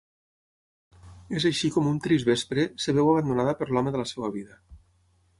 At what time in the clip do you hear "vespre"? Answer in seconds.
2.29-2.63